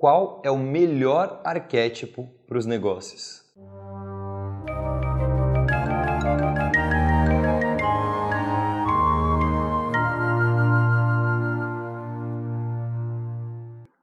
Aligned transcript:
Qual 0.00 0.40
é 0.42 0.50
o 0.50 0.56
melhor 0.56 1.42
arquétipo 1.44 2.26
para 2.48 2.56
os 2.56 2.64
negócios? 2.64 3.42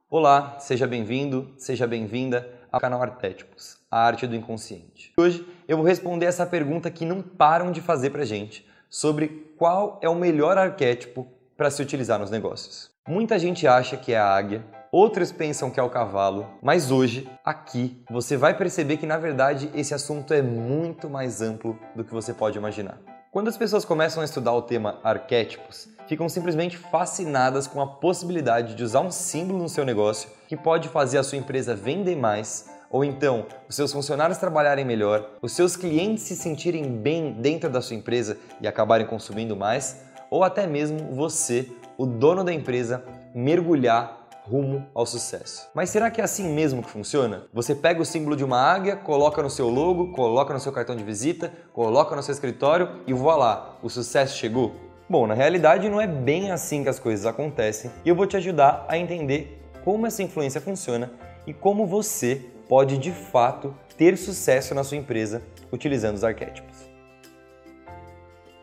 Olá, 0.08 0.60
seja 0.60 0.86
bem-vindo, 0.86 1.52
seja 1.58 1.88
bem-vinda 1.88 2.48
ao 2.72 2.80
canal 2.80 3.02
Arquétipos, 3.02 3.80
a 3.90 4.00
arte 4.00 4.28
do 4.28 4.36
inconsciente. 4.36 5.14
Hoje 5.18 5.48
eu 5.68 5.78
vou 5.78 5.86
responder 5.88 6.28
essa 6.28 6.46
pergunta 6.46 6.92
que 6.92 7.06
não 7.06 7.24
param 7.24 7.72
de 7.72 7.82
fazer 7.82 8.12
pra 8.12 8.24
gente 8.24 8.70
sobre 8.88 9.52
qual 9.58 10.00
é 10.04 10.08
o 10.08 10.14
melhor 10.14 10.60
arquétipo 10.60 11.28
para 11.58 11.72
se 11.72 11.82
utilizar 11.82 12.20
nos 12.20 12.30
negócios. 12.30 12.92
Muita 13.08 13.40
gente 13.40 13.66
acha 13.66 13.98
que 13.98 14.14
é 14.14 14.20
a 14.20 14.30
águia, 14.30 14.64
outros 14.98 15.32
pensam 15.32 15.70
que 15.70 15.80
é 15.80 15.84
o 15.84 15.92
cavalo, 15.92 16.48
mas 16.60 16.90
hoje, 16.90 17.30
aqui, 17.46 18.02
você 18.10 18.36
vai 18.36 18.58
perceber 18.58 18.98
que 18.98 19.06
na 19.06 19.20
verdade 19.20 19.70
esse 19.76 19.94
assunto 19.94 20.34
é 20.34 20.42
muito 20.42 21.08
mais 21.08 21.40
amplo 21.40 21.78
do 21.96 22.04
que 22.04 22.12
você 22.12 22.34
pode 22.34 22.58
imaginar. 22.58 22.98
Quando 23.32 23.48
as 23.48 23.56
pessoas 23.56 23.86
começam 23.86 24.24
a 24.24 24.26
estudar 24.26 24.54
o 24.54 24.62
tema 24.64 25.00
arquétipos, 25.04 25.88
ficam 26.08 26.28
simplesmente 26.28 26.78
fascinadas 26.78 27.68
com 27.68 27.80
a 27.80 27.86
possibilidade 27.86 28.74
de 28.74 28.84
usar 28.84 29.02
um 29.02 29.12
símbolo 29.12 29.60
no 29.60 29.70
seu 29.70 29.86
negócio 29.86 30.32
que 30.48 30.58
pode 30.58 30.90
fazer 30.90 31.20
a 31.20 31.24
sua 31.24 31.38
empresa 31.38 31.76
vender 31.76 32.16
mais, 32.16 32.68
ou 32.90 33.06
então 33.06 33.46
os 33.70 33.76
seus 33.76 33.94
funcionários 33.94 34.40
trabalharem 34.40 34.84
melhor, 34.84 35.30
os 35.44 35.52
seus 35.52 35.76
clientes 35.76 36.24
se 36.24 36.36
sentirem 36.36 36.90
bem 36.90 37.34
dentro 37.34 37.70
da 37.70 37.84
sua 37.84 37.96
empresa 37.96 38.36
e 38.60 38.68
acabarem 38.68 39.06
consumindo 39.06 39.56
mais, 39.56 40.02
ou 40.32 40.44
até 40.44 40.66
mesmo 40.66 41.14
você, 41.14 41.70
o 42.00 42.08
dono 42.08 42.44
da 42.44 42.52
empresa, 42.52 43.04
mergulhar 43.36 44.17
rumo 44.50 44.86
ao 44.96 45.06
sucesso. 45.06 45.70
Mas 45.74 45.90
será 45.90 46.10
que 46.10 46.22
é 46.22 46.24
assim 46.24 46.50
mesmo 46.50 46.82
que 46.82 46.90
funciona? 46.90 47.44
Você 47.54 47.76
pega 47.76 48.02
o 48.02 48.06
símbolo 48.06 48.36
de 48.36 48.46
uma 48.46 48.60
águia, 48.60 48.96
coloca 48.96 49.44
no 49.44 49.50
seu 49.50 49.68
logo, 49.68 50.14
coloca 50.14 50.54
no 50.54 50.60
seu 50.60 50.72
cartão 50.72 50.96
de 50.96 51.04
visita, 51.04 51.52
coloca 51.74 52.16
no 52.16 52.24
seu 52.24 52.32
escritório 52.32 53.02
e 53.06 53.14
voilá, 53.14 53.78
o 53.84 53.90
sucesso 53.90 54.38
chegou? 54.38 54.74
Bom, 55.10 55.28
na 55.28 55.34
realidade 55.34 55.90
não 55.90 56.00
é 56.00 56.08
bem 56.08 56.52
assim 56.52 56.84
que 56.84 56.90
as 56.90 57.00
coisas 57.00 57.26
acontecem 57.26 57.92
e 58.06 58.10
eu 58.10 58.16
vou 58.16 58.26
te 58.26 58.38
ajudar 58.38 58.86
a 58.88 58.98
entender 58.98 59.62
como 59.84 60.08
essa 60.08 60.24
influência 60.24 60.62
funciona 60.62 61.12
e 61.46 61.54
como 61.54 61.86
você 61.86 62.46
pode 62.68 62.98
de 62.98 63.12
fato 63.12 63.74
ter 63.98 64.18
sucesso 64.18 64.74
na 64.74 64.84
sua 64.84 64.98
empresa 64.98 65.42
utilizando 65.72 66.16
os 66.16 66.24
arquétipos. 66.24 66.90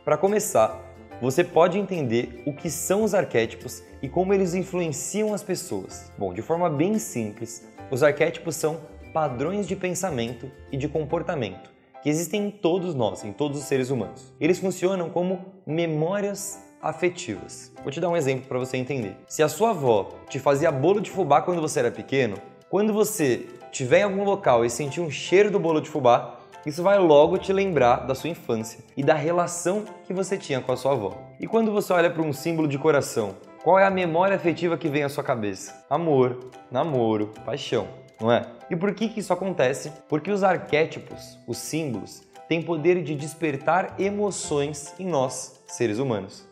Para 0.05 0.19
começar, 0.19 0.79
você 1.21 1.45
pode 1.45 1.79
entender 1.79 2.43
o 2.47 2.53
que 2.53 2.71
são 2.71 3.05
os 3.05 3.15
arquétipos 3.15 3.83
e 4.03 4.09
como 4.09 4.35
eles 4.35 4.55
influenciam 4.55 5.33
as 5.33 5.43
pessoas. 5.43 6.11
Bom, 6.19 6.33
de 6.33 6.43
forma 6.43 6.69
bem 6.69 6.99
simples, 6.99 7.67
os 7.91 8.03
arquétipos 8.03 8.57
são 8.57 8.81
padrões 9.13 9.67
de 9.67 9.77
pensamento 9.77 10.51
e 10.73 10.77
de 10.77 10.89
comportamento 10.89 11.75
que 12.05 12.11
existem 12.11 12.49
em 12.49 12.51
todos 12.51 12.95
nós, 12.95 13.25
em 13.25 13.33
todos 13.33 13.59
os 13.59 13.65
seres 13.65 13.89
humanos. 13.89 14.31
Eles 14.39 14.59
funcionam 14.59 15.09
como 15.09 15.47
memórias 15.67 16.63
afetivas. 16.83 17.73
Vou 17.83 17.91
te 17.91 17.99
dar 17.99 18.11
um 18.11 18.17
exemplo 18.17 18.47
para 18.47 18.59
você 18.59 18.77
entender. 18.77 19.17
Se 19.27 19.43
a 19.43 19.49
sua 19.49 19.71
avó 19.71 20.11
te 20.29 20.39
fazia 20.39 20.71
bolo 20.71 21.01
de 21.01 21.11
fubá 21.11 21.41
quando 21.41 21.63
você 21.63 21.79
era 21.79 21.91
pequeno, 21.91 22.37
quando 22.69 22.93
você 22.93 23.47
estiver 23.73 24.01
em 24.01 24.03
algum 24.03 24.23
local 24.23 24.67
e 24.67 24.71
sentir 24.71 25.01
um 25.01 25.11
cheiro 25.11 25.51
do 25.51 25.59
bolo 25.59 25.81
de 25.81 25.89
fubá, 25.89 26.41
isso 26.67 26.83
vai 26.83 26.99
logo 26.99 27.37
te 27.37 27.53
lembrar 27.53 28.07
da 28.07 28.15
sua 28.15 28.31
infância 28.31 28.81
e 28.97 29.03
da 29.03 29.15
relação 29.15 29.85
que 30.07 30.15
você 30.15 30.39
tinha 30.39 30.61
com 30.61 30.73
a 30.73 30.77
sua 30.77 30.93
avó. 30.93 31.13
E 31.39 31.47
quando 31.47 31.71
você 31.71 31.93
olha 31.93 32.11
para 32.11 32.23
um 32.23 32.33
símbolo 32.33 32.67
de 32.67 32.79
coração, 32.79 33.35
qual 33.63 33.79
é 33.79 33.85
a 33.85 33.91
memória 33.91 34.37
afetiva 34.37 34.79
que 34.79 34.89
vem 34.89 35.03
à 35.03 35.09
sua 35.09 35.23
cabeça? 35.23 35.85
Amor, 35.91 36.51
namoro, 36.71 37.33
paixão, 37.45 37.89
não 38.21 38.33
é? 38.33 38.47
E 38.71 38.77
por 38.77 38.95
que, 38.95 39.09
que 39.09 39.21
isso 39.21 39.33
acontece? 39.33 39.93
Porque 40.09 40.31
os 40.31 40.43
arquétipos, 40.43 41.39
os 41.47 41.59
símbolos, 41.59 42.23
têm 42.49 42.63
poder 42.63 43.03
de 43.03 43.15
despertar 43.15 43.95
emoções 43.99 44.95
em 44.99 45.07
nós, 45.07 45.63
seres 45.67 45.99
humanos. 45.99 46.47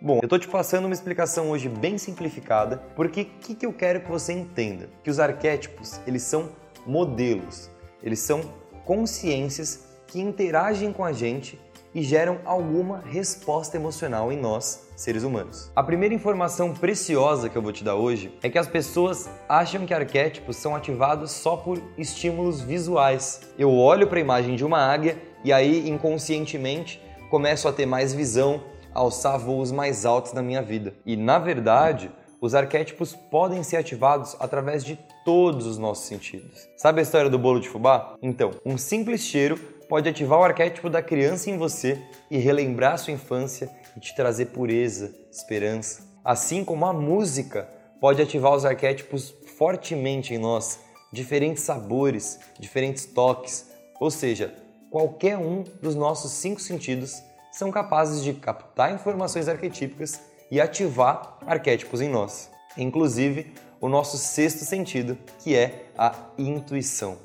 Bom, 0.00 0.18
eu 0.20 0.26
estou 0.26 0.38
te 0.38 0.48
passando 0.48 0.86
uma 0.86 0.94
explicação 0.94 1.50
hoje 1.50 1.68
bem 1.68 1.96
simplificada, 1.96 2.78
porque 2.96 3.22
o 3.22 3.24
que, 3.24 3.54
que 3.54 3.64
eu 3.64 3.72
quero 3.72 4.00
que 4.00 4.10
você 4.10 4.32
entenda? 4.32 4.90
Que 5.02 5.10
os 5.10 5.20
arquétipos, 5.20 6.00
eles 6.06 6.22
são 6.22 6.48
modelos, 6.84 7.70
eles 8.02 8.20
são 8.20 8.40
consciências 8.84 9.86
que 10.06 10.20
interagem 10.20 10.92
com 10.92 11.04
a 11.04 11.12
gente 11.12 11.58
e 11.94 12.02
geram 12.02 12.38
alguma 12.44 13.00
resposta 13.00 13.76
emocional 13.76 14.32
em 14.32 14.36
nós, 14.36 14.88
seres 14.96 15.22
humanos. 15.22 15.70
A 15.76 15.82
primeira 15.82 16.14
informação 16.14 16.72
preciosa 16.72 17.48
que 17.48 17.56
eu 17.56 17.62
vou 17.62 17.72
te 17.72 17.84
dar 17.84 17.96
hoje 17.96 18.32
é 18.42 18.48
que 18.48 18.58
as 18.58 18.66
pessoas 18.66 19.28
acham 19.48 19.84
que 19.84 19.92
arquétipos 19.92 20.56
são 20.56 20.74
ativados 20.74 21.32
só 21.32 21.56
por 21.56 21.82
estímulos 21.98 22.60
visuais. 22.60 23.42
Eu 23.58 23.70
olho 23.72 24.06
para 24.06 24.18
a 24.18 24.22
imagem 24.22 24.56
de 24.56 24.64
uma 24.64 24.78
águia 24.78 25.20
e 25.44 25.52
aí 25.52 25.88
inconscientemente 25.88 27.00
começo 27.30 27.68
a 27.68 27.72
ter 27.72 27.86
mais 27.86 28.12
visão, 28.14 28.62
alçar 28.94 29.38
voos 29.38 29.70
mais 29.70 30.04
altos 30.04 30.32
na 30.32 30.42
minha 30.42 30.62
vida. 30.62 30.94
E 31.04 31.16
na 31.16 31.38
verdade, 31.38 32.10
os 32.40 32.54
arquétipos 32.54 33.14
podem 33.14 33.62
ser 33.62 33.76
ativados 33.76 34.36
através 34.40 34.84
de 34.84 34.98
todos 35.24 35.66
os 35.66 35.78
nossos 35.78 36.06
sentidos. 36.06 36.68
Sabe 36.76 37.00
a 37.00 37.02
história 37.02 37.30
do 37.30 37.38
bolo 37.38 37.60
de 37.60 37.68
fubá? 37.68 38.16
Então, 38.22 38.50
um 38.64 38.76
simples 38.76 39.22
cheiro 39.22 39.56
pode 39.88 40.08
ativar 40.08 40.38
o 40.38 40.44
arquétipo 40.44 40.88
da 40.88 41.02
criança 41.02 41.50
em 41.50 41.58
você 41.58 42.00
e 42.30 42.38
relembrar 42.38 42.98
sua 42.98 43.12
infância 43.12 43.70
e 43.96 44.00
te 44.00 44.14
trazer 44.14 44.46
pureza, 44.46 45.14
esperança. 45.30 46.02
Assim 46.24 46.64
como 46.64 46.86
a 46.86 46.92
música 46.92 47.68
pode 48.00 48.22
ativar 48.22 48.52
os 48.52 48.64
arquétipos 48.64 49.34
fortemente 49.56 50.34
em 50.34 50.38
nós, 50.38 50.80
diferentes 51.12 51.62
sabores, 51.62 52.40
diferentes 52.58 53.04
toques, 53.04 53.70
ou 54.00 54.10
seja, 54.10 54.54
qualquer 54.90 55.36
um 55.36 55.62
dos 55.80 55.94
nossos 55.94 56.32
cinco 56.32 56.60
sentidos 56.60 57.22
são 57.52 57.70
capazes 57.70 58.24
de 58.24 58.32
captar 58.32 58.94
informações 58.94 59.46
arquetípicas 59.46 60.20
e 60.50 60.60
ativar 60.60 61.38
arquétipos 61.46 62.00
em 62.00 62.08
nós, 62.08 62.50
inclusive 62.76 63.52
o 63.82 63.88
nosso 63.88 64.16
sexto 64.16 64.64
sentido, 64.64 65.18
que 65.40 65.56
é 65.56 65.86
a 65.98 66.14
intuição. 66.38 67.18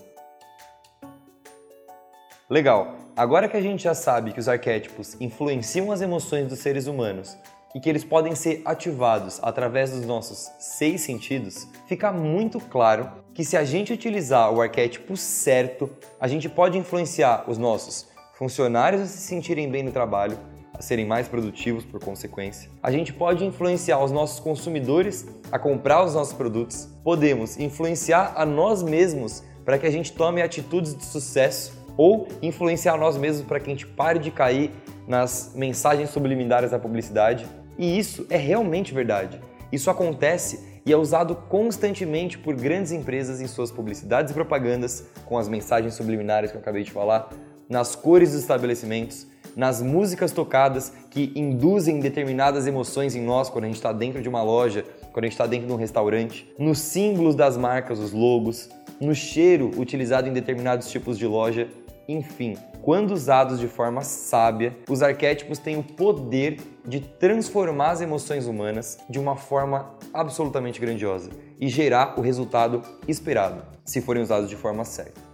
Legal. 2.50 2.96
Agora 3.16 3.48
que 3.48 3.56
a 3.56 3.62
gente 3.62 3.84
já 3.84 3.94
sabe 3.94 4.32
que 4.32 4.40
os 4.40 4.50
arquétipos 4.50 5.16
influenciam 5.22 5.92
as 5.92 6.02
emoções 6.02 6.48
dos 6.48 6.60
seres 6.60 6.88
humanos 6.88 7.38
e 7.76 7.80
que 7.80 7.88
eles 7.88 8.04
podem 8.04 8.34
ser 8.34 8.64
ativados 8.66 9.40
através 9.44 9.92
dos 9.92 10.04
nossos 10.06 10.50
seis 10.58 11.02
sentidos, 11.02 11.68
fica 11.88 12.12
muito 12.12 12.60
claro 12.60 13.12
que 13.36 13.46
se 13.46 13.56
a 13.56 13.64
gente 13.64 13.94
utilizar 13.94 14.52
o 14.52 14.60
arquétipo 14.60 15.16
certo, 15.16 15.90
a 16.20 16.28
gente 16.28 16.50
pode 16.50 16.78
influenciar 16.78 17.44
os 17.48 17.60
nossos 17.60 18.08
funcionários 18.34 19.02
a 19.02 19.06
se 19.06 19.20
sentirem 19.20 19.70
bem 19.70 19.84
no 19.84 19.92
trabalho, 19.92 20.40
a 20.78 20.82
serem 20.82 21.06
mais 21.06 21.28
produtivos 21.28 21.84
por 21.84 22.00
consequência. 22.00 22.70
A 22.84 22.92
gente 22.92 23.12
pode 23.12 23.44
influenciar 23.44 24.04
os 24.04 24.12
nossos 24.12 24.40
consumidores 24.40 25.28
a 25.52 25.58
comprar 25.58 26.04
os 26.04 26.14
nossos 26.14 26.34
produtos. 26.34 26.88
Podemos 27.04 27.58
influenciar 27.58 28.34
a 28.36 28.46
nós 28.46 28.84
mesmos 28.84 29.44
para 29.66 29.78
que 29.78 29.88
a 29.88 29.92
gente 29.92 30.14
tome 30.14 30.42
atitudes 30.42 30.96
de 30.96 31.04
sucesso 31.04 31.74
ou 31.98 32.28
influenciar 32.42 32.98
nós 32.98 33.18
mesmos 33.18 33.46
para 33.46 33.60
que 33.60 33.70
a 33.70 33.74
gente 33.74 33.88
pare 33.88 34.20
de 34.20 34.30
cair 34.30 34.72
nas 35.08 35.54
mensagens 35.56 36.12
subliminares 36.12 36.72
da 36.72 36.80
publicidade. 36.80 37.46
E 37.78 37.98
isso 37.98 38.26
é 38.30 38.38
realmente 38.38 38.94
verdade. 38.94 39.42
Isso 39.72 39.90
acontece 39.90 40.82
e 40.86 40.94
é 40.94 40.96
usado 40.96 41.36
constantemente 41.36 42.38
por 42.38 42.56
grandes 42.56 42.94
empresas 42.94 43.42
em 43.42 43.48
suas 43.48 43.72
publicidades 43.72 44.32
e 44.32 44.34
propagandas, 44.34 45.06
com 45.26 45.38
as 45.38 45.50
mensagens 45.50 45.96
subliminares 45.96 46.50
que 46.50 46.56
eu 46.56 46.62
acabei 46.62 46.84
de 46.84 46.92
falar, 46.92 47.30
nas 47.68 47.94
cores 47.94 48.32
dos 48.32 48.40
estabelecimentos, 48.40 49.28
nas 49.58 49.82
músicas 49.82 50.32
tocadas 50.32 50.94
que 51.10 51.34
induzem 51.36 52.00
determinadas 52.00 52.68
emoções 52.68 53.16
em 53.16 53.22
nós 53.22 53.50
quando 53.50 53.66
a 53.66 53.68
gente 53.68 53.76
está 53.76 53.92
dentro 53.92 54.22
de 54.22 54.30
uma 54.30 54.44
loja, 54.44 54.86
quando 55.12 55.26
a 55.26 55.28
gente 55.28 55.34
está 55.34 55.48
dentro 55.48 55.68
de 55.68 55.74
um 55.74 55.78
restaurante, 55.78 56.48
nos 56.58 56.78
símbolos 56.78 57.36
das 57.36 57.58
marcas, 57.58 58.00
os 58.00 58.14
logos, 58.14 58.70
no 59.02 59.14
cheiro 59.14 59.72
utilizado 59.78 60.30
em 60.30 60.34
determinados 60.34 60.90
tipos 60.90 61.18
de 61.18 61.26
loja 61.26 61.68
enfim, 62.08 62.58
quando 62.82 63.12
usados 63.12 63.60
de 63.60 63.68
forma 63.68 64.02
sábia, 64.02 64.78
os 64.90 65.02
arquétipos 65.02 65.60
têm 65.60 65.78
o 65.78 65.84
poder 65.84 66.60
de 66.86 67.02
transformar 67.02 67.92
as 67.92 68.02
emoções 68.02 68.48
humanas 68.48 68.98
de 69.10 69.20
uma 69.20 69.36
forma 69.36 69.94
absolutamente 70.14 70.80
grandiosa 70.80 71.30
e 71.60 71.68
gerar 71.68 72.18
o 72.18 72.22
resultado 72.22 72.82
esperado, 73.08 73.62
se 73.84 74.00
forem 74.00 74.24
usados 74.24 74.50
de 74.50 74.56
forma 74.56 74.86
certa. 74.86 75.27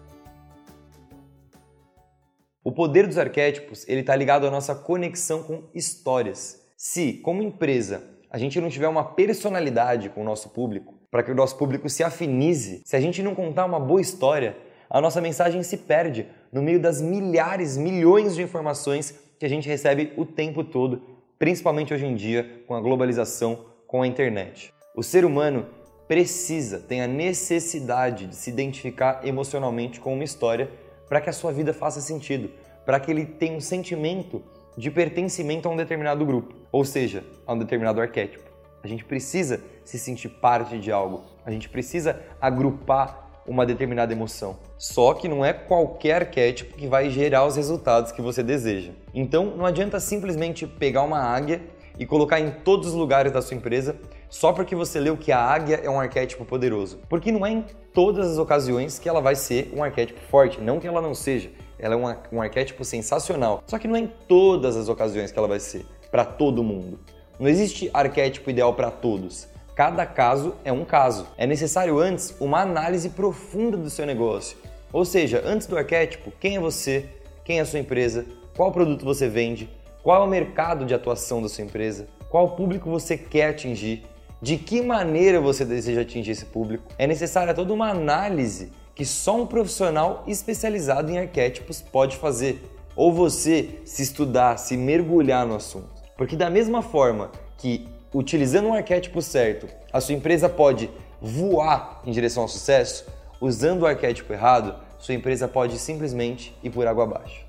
O 2.65 2.71
poder 2.71 3.05
dos 3.07 3.17
arquétipos 3.17 3.85
ele 3.89 3.99
está 3.99 4.15
ligado 4.15 4.47
à 4.47 4.51
nossa 4.51 4.73
conexão 4.73 5.43
com 5.43 5.63
histórias. 5.75 6.61
Se, 6.77 7.13
como 7.13 7.43
empresa, 7.43 8.01
a 8.31 8.37
gente 8.37 8.61
não 8.61 8.69
tiver 8.69 8.87
uma 8.87 9.03
personalidade 9.03 10.07
com 10.09 10.21
o 10.21 10.23
nosso 10.23 10.49
público, 10.49 10.93
para 11.11 11.21
que 11.23 11.31
o 11.31 11.35
nosso 11.35 11.57
público 11.57 11.89
se 11.89 12.05
afinize, 12.05 12.81
se 12.85 12.95
a 12.95 13.01
gente 13.01 13.21
não 13.21 13.35
contar 13.35 13.65
uma 13.65 13.81
boa 13.81 13.99
história, 13.99 14.55
a 14.89 15.01
nossa 15.01 15.19
mensagem 15.19 15.61
se 15.61 15.75
perde 15.75 16.25
no 16.53 16.61
meio 16.61 16.79
das 16.79 17.01
milhares, 17.01 17.75
milhões 17.75 18.33
de 18.33 18.41
informações 18.41 19.13
que 19.37 19.45
a 19.45 19.49
gente 19.49 19.67
recebe 19.67 20.13
o 20.15 20.25
tempo 20.25 20.63
todo, 20.63 21.01
principalmente 21.37 21.93
hoje 21.93 22.05
em 22.05 22.15
dia 22.15 22.63
com 22.65 22.75
a 22.75 22.79
globalização, 22.79 23.65
com 23.85 24.01
a 24.01 24.07
internet. 24.07 24.73
O 24.95 25.03
ser 25.03 25.25
humano, 25.25 25.65
precisa, 26.07 26.79
tem 26.79 27.01
a 27.01 27.07
necessidade 27.07 28.27
de 28.27 28.35
se 28.35 28.49
identificar 28.49 29.27
emocionalmente 29.27 29.99
com 29.99 30.13
uma 30.13 30.23
história 30.23 30.69
para 31.13 31.21
que 31.21 31.29
a 31.29 31.33
sua 31.33 31.51
vida 31.51 31.75
faça 31.75 32.01
sentido, 32.01 32.49
para 32.83 32.99
que 32.99 33.11
ele 33.11 33.23
tenha 33.23 33.55
um 33.55 33.61
sentimento 33.61 34.41
de 34.75 34.89
pertencimento 34.89 35.69
a 35.69 35.71
um 35.71 35.75
determinado 35.75 36.25
grupo, 36.25 36.55
ou 36.71 36.83
seja, 36.83 37.23
a 37.45 37.53
um 37.53 37.59
determinado 37.59 38.01
arquétipo. 38.01 38.49
A 38.83 38.87
gente 38.87 39.05
precisa 39.05 39.61
se 39.85 39.99
sentir 39.99 40.27
parte 40.27 40.79
de 40.79 40.91
algo, 40.91 41.21
a 41.45 41.51
gente 41.51 41.69
precisa 41.69 42.19
agrupar 42.41 43.43
uma 43.45 43.63
determinada 43.63 44.11
emoção. 44.11 44.57
Só 44.75 45.13
que 45.13 45.27
não 45.27 45.45
é 45.45 45.53
qualquer 45.53 46.23
arquétipo 46.23 46.75
que 46.75 46.87
vai 46.87 47.11
gerar 47.11 47.45
os 47.45 47.57
resultados 47.57 48.11
que 48.11 48.19
você 48.19 48.41
deseja. 48.41 48.91
Então 49.13 49.55
não 49.55 49.67
adianta 49.67 49.99
simplesmente 49.99 50.65
pegar 50.65 51.03
uma 51.03 51.19
águia 51.19 51.61
e 51.99 52.07
colocar 52.07 52.39
em 52.39 52.49
todos 52.49 52.87
os 52.87 52.93
lugares 52.95 53.31
da 53.31 53.39
sua 53.39 53.55
empresa 53.55 53.95
só 54.33 54.51
porque 54.51 54.75
você 54.75 54.99
leu 54.99 55.15
que 55.15 55.31
a 55.31 55.37
águia 55.37 55.79
é 55.83 55.87
um 55.87 55.99
arquétipo 55.99 56.43
poderoso. 56.43 56.99
Porque 57.07 57.31
não 57.31 57.45
é 57.45 57.51
em 57.51 57.63
todas 57.93 58.31
as 58.31 58.39
ocasiões 58.39 58.97
que 58.97 59.07
ela 59.07 59.21
vai 59.21 59.35
ser 59.35 59.71
um 59.75 59.83
arquétipo 59.83 60.19
forte, 60.21 60.59
não 60.59 60.79
que 60.79 60.87
ela 60.87 60.99
não 60.99 61.13
seja. 61.13 61.51
Ela 61.77 61.93
é 61.93 62.15
um, 62.31 62.41
arquétipo 62.41 62.83
sensacional. 62.83 63.61
Só 63.67 63.77
que 63.77 63.87
não 63.87 63.95
é 63.95 63.99
em 63.99 64.11
todas 64.27 64.75
as 64.75 64.89
ocasiões 64.89 65.31
que 65.31 65.37
ela 65.37 65.47
vai 65.47 65.59
ser, 65.59 65.85
para 66.09 66.25
todo 66.25 66.63
mundo. 66.63 66.99
Não 67.39 67.47
existe 67.47 67.91
arquétipo 67.93 68.49
ideal 68.49 68.73
para 68.73 68.89
todos. 68.89 69.47
Cada 69.75 70.03
caso 70.03 70.55
é 70.65 70.71
um 70.71 70.83
caso. 70.83 71.27
É 71.37 71.45
necessário 71.45 71.99
antes 71.99 72.35
uma 72.39 72.59
análise 72.59 73.11
profunda 73.11 73.77
do 73.77 73.89
seu 73.91 74.03
negócio. 74.03 74.57
Ou 74.91 75.05
seja, 75.05 75.43
antes 75.45 75.67
do 75.67 75.77
arquétipo, 75.77 76.33
quem 76.39 76.55
é 76.55 76.59
você, 76.59 77.05
quem 77.45 77.59
é 77.59 77.61
a 77.61 77.65
sua 77.65 77.77
empresa, 77.77 78.25
qual 78.57 78.71
produto 78.71 79.05
você 79.05 79.29
vende, 79.29 79.69
qual 80.01 80.23
é 80.23 80.25
o 80.25 80.29
mercado 80.29 80.85
de 80.85 80.95
atuação 80.95 81.39
da 81.39 81.47
sua 81.47 81.63
empresa, 81.63 82.07
qual 82.31 82.55
público 82.55 82.89
você 82.89 83.15
quer 83.15 83.49
atingir, 83.49 84.11
de 84.43 84.57
que 84.57 84.81
maneira 84.81 85.39
você 85.39 85.63
deseja 85.63 86.01
atingir 86.01 86.31
esse 86.31 86.43
público. 86.43 86.83
É 86.97 87.07
necessária 87.07 87.53
toda 87.53 87.71
uma 87.71 87.89
análise 87.89 88.73
que 88.93 89.05
só 89.05 89.41
um 89.41 89.47
profissional 89.47 90.25
especializado 90.27 91.09
em 91.09 91.17
arquétipos 91.17 91.81
pode 91.81 92.17
fazer. 92.17 92.61
Ou 92.93 93.13
você 93.13 93.79
se 93.85 94.03
estudar, 94.03 94.57
se 94.57 94.75
mergulhar 94.75 95.47
no 95.47 95.55
assunto. 95.55 96.03
Porque 96.17 96.35
da 96.35 96.49
mesma 96.49 96.81
forma 96.81 97.31
que 97.57 97.87
utilizando 98.13 98.67
um 98.67 98.73
arquétipo 98.73 99.21
certo, 99.21 99.65
a 99.93 100.01
sua 100.01 100.13
empresa 100.13 100.49
pode 100.49 100.89
voar 101.21 102.01
em 102.05 102.11
direção 102.11 102.43
ao 102.43 102.49
sucesso, 102.49 103.05
usando 103.39 103.83
o 103.83 103.87
arquétipo 103.87 104.33
errado, 104.33 104.75
sua 104.99 105.15
empresa 105.15 105.47
pode 105.47 105.79
simplesmente 105.79 106.53
ir 106.61 106.69
por 106.69 106.85
água 106.85 107.05
abaixo. 107.05 107.45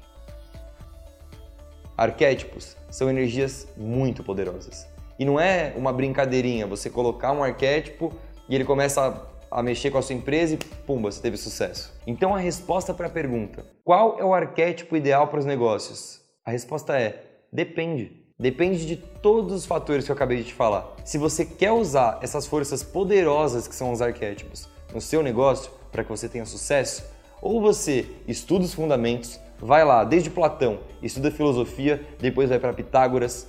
Arquétipos 1.97 2.76
são 2.88 3.11
energias 3.11 3.67
muito 3.76 4.23
poderosas. 4.23 4.94
E 5.19 5.25
não 5.25 5.38
é 5.38 5.72
uma 5.76 5.93
brincadeirinha 5.93 6.66
você 6.66 6.90
colocar 6.90 7.32
um 7.32 7.43
arquétipo 7.43 8.12
e 8.49 8.55
ele 8.55 8.64
começa 8.64 9.28
a, 9.50 9.58
a 9.58 9.62
mexer 9.62 9.90
com 9.90 9.99
a 9.99 10.02
sua 10.02 10.14
empresa 10.14 10.55
e 10.55 10.56
pumba, 10.87 11.11
você 11.11 11.20
teve 11.20 11.37
sucesso. 11.37 11.93
Então 12.06 12.34
a 12.34 12.38
resposta 12.38 12.93
para 12.93 13.06
a 13.06 13.11
pergunta: 13.11 13.64
qual 13.84 14.19
é 14.19 14.25
o 14.25 14.34
arquétipo 14.34 14.96
ideal 14.96 15.28
para 15.28 15.38
os 15.38 15.46
negócios? 15.46 16.20
A 16.44 16.50
resposta 16.50 16.99
é: 16.99 17.22
depende. 17.52 18.25
Depende 18.37 18.84
de 18.84 18.96
todos 18.96 19.52
os 19.52 19.64
fatores 19.64 20.05
que 20.05 20.11
eu 20.11 20.16
acabei 20.16 20.38
de 20.38 20.44
te 20.44 20.55
falar. 20.55 20.93
Se 21.05 21.16
você 21.16 21.44
quer 21.44 21.70
usar 21.70 22.19
essas 22.20 22.49
forças 22.49 22.82
poderosas 22.82 23.69
que 23.69 23.75
são 23.76 23.93
os 23.93 24.02
arquétipos 24.02 24.69
no 24.93 25.00
seu 25.00 25.22
negócio 25.22 25.70
para 25.93 26.02
que 26.02 26.11
você 26.11 26.28
tenha 26.28 26.44
sucesso, 26.44 27.05
ou 27.40 27.61
você 27.61 28.06
estuda 28.26 28.64
os 28.64 28.75
fundamentos, 28.75 29.38
vai 29.61 29.84
lá 29.84 30.02
desde 30.02 30.31
Platão, 30.31 30.81
estuda 31.00 31.31
filosofia, 31.31 32.05
depois 32.19 32.49
vai 32.49 32.58
para 32.58 32.72
Pitágoras, 32.72 33.46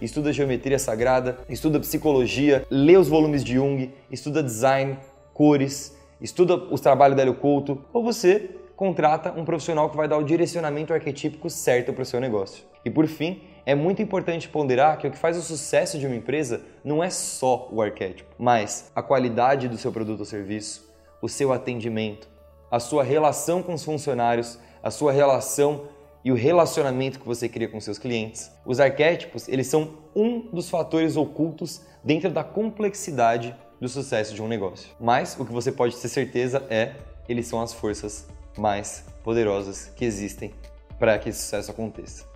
Estuda 0.00 0.32
geometria 0.32 0.78
sagrada, 0.78 1.38
estuda 1.48 1.80
psicologia, 1.80 2.66
lê 2.70 2.96
os 2.96 3.08
volumes 3.08 3.42
de 3.42 3.54
Jung, 3.54 3.90
estuda 4.10 4.42
design, 4.42 4.98
cores, 5.32 5.96
estuda 6.20 6.56
os 6.56 6.80
trabalhos 6.80 7.16
da 7.16 7.22
Hélio 7.22 7.34
Couto, 7.34 7.82
ou 7.92 8.02
você 8.02 8.50
contrata 8.76 9.32
um 9.32 9.44
profissional 9.44 9.90
que 9.90 9.96
vai 9.96 10.08
dar 10.08 10.16
o 10.16 10.24
direcionamento 10.24 10.92
arquetípico 10.92 11.50
certo 11.50 11.92
para 11.92 12.02
o 12.02 12.06
seu 12.06 12.20
negócio. 12.20 12.64
E 12.84 12.90
por 12.90 13.06
fim, 13.06 13.42
é 13.66 13.74
muito 13.74 14.00
importante 14.00 14.48
ponderar 14.48 14.98
que 14.98 15.06
o 15.06 15.10
que 15.10 15.18
faz 15.18 15.36
o 15.36 15.42
sucesso 15.42 15.98
de 15.98 16.06
uma 16.06 16.16
empresa 16.16 16.62
não 16.82 17.04
é 17.04 17.10
só 17.10 17.68
o 17.70 17.82
arquétipo, 17.82 18.34
mas 18.38 18.90
a 18.94 19.02
qualidade 19.02 19.68
do 19.68 19.76
seu 19.76 19.92
produto 19.92 20.20
ou 20.20 20.24
serviço, 20.26 20.88
o 21.20 21.28
seu 21.28 21.52
atendimento, 21.52 22.28
a 22.70 22.80
sua 22.80 23.02
relação 23.02 23.62
com 23.62 23.74
os 23.74 23.84
funcionários, 23.84 24.58
a 24.82 24.90
sua 24.90 25.12
relação 25.12 25.82
e 26.24 26.30
o 26.30 26.34
relacionamento 26.34 27.18
que 27.18 27.26
você 27.26 27.48
cria 27.48 27.68
com 27.68 27.80
seus 27.80 27.98
clientes. 27.98 28.50
Os 28.64 28.80
arquétipos, 28.80 29.48
eles 29.48 29.66
são 29.66 29.98
um 30.14 30.40
dos 30.52 30.68
fatores 30.68 31.16
ocultos 31.16 31.82
dentro 32.04 32.30
da 32.30 32.44
complexidade 32.44 33.54
do 33.80 33.88
sucesso 33.88 34.34
de 34.34 34.42
um 34.42 34.48
negócio. 34.48 34.90
Mas 35.00 35.38
o 35.38 35.44
que 35.44 35.52
você 35.52 35.72
pode 35.72 35.96
ter 35.96 36.08
certeza 36.08 36.66
é, 36.68 36.94
eles 37.28 37.46
são 37.46 37.60
as 37.60 37.72
forças 37.72 38.26
mais 38.58 39.04
poderosas 39.24 39.90
que 39.96 40.04
existem 40.04 40.52
para 40.98 41.18
que 41.18 41.30
esse 41.30 41.40
sucesso 41.40 41.70
aconteça. 41.70 42.28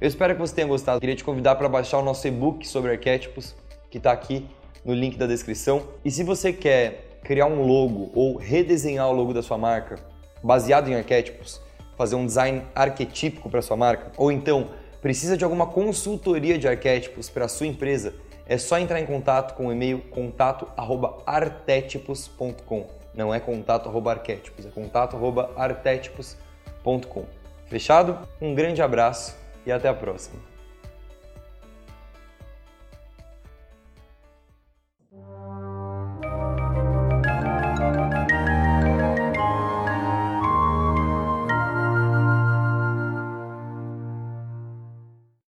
Eu 0.00 0.08
espero 0.08 0.34
que 0.34 0.40
você 0.40 0.54
tenha 0.54 0.66
gostado. 0.66 1.00
Queria 1.00 1.14
te 1.14 1.24
convidar 1.24 1.54
para 1.54 1.68
baixar 1.68 1.98
o 1.98 2.02
nosso 2.02 2.26
e-book 2.26 2.66
sobre 2.66 2.90
arquétipos, 2.90 3.54
que 3.88 3.98
está 3.98 4.10
aqui 4.10 4.48
no 4.84 4.92
link 4.92 5.16
da 5.16 5.26
descrição. 5.26 5.86
E 6.04 6.10
se 6.10 6.24
você 6.24 6.52
quer 6.52 7.20
criar 7.22 7.46
um 7.46 7.62
logo 7.62 8.10
ou 8.14 8.36
redesenhar 8.36 9.08
o 9.08 9.12
logo 9.12 9.32
da 9.32 9.42
sua 9.42 9.56
marca 9.56 10.11
baseado 10.42 10.88
em 10.88 10.94
arquétipos, 10.94 11.60
fazer 11.96 12.16
um 12.16 12.26
design 12.26 12.62
arquetípico 12.74 13.48
para 13.48 13.62
sua 13.62 13.76
marca, 13.76 14.10
ou 14.16 14.32
então 14.32 14.70
precisa 15.00 15.36
de 15.36 15.44
alguma 15.44 15.66
consultoria 15.66 16.58
de 16.58 16.66
arquétipos 16.66 17.28
para 17.28 17.46
sua 17.48 17.66
empresa, 17.66 18.14
é 18.46 18.56
só 18.58 18.78
entrar 18.78 19.00
em 19.00 19.06
contato 19.06 19.54
com 19.54 19.68
o 19.68 19.72
e-mail 19.72 20.00
contato@artetipos.com. 20.10 22.86
Não 23.14 23.34
é 23.34 23.40
contato@arquétipos, 23.40 24.66
é 24.66 24.70
contato@artetipos.com. 24.70 27.24
Fechado? 27.66 28.18
Um 28.40 28.54
grande 28.54 28.80
abraço 28.82 29.36
e 29.64 29.72
até 29.72 29.88
a 29.88 29.94
próxima. 29.94 30.51